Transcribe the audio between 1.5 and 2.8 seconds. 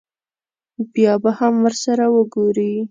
ورسره وګوري.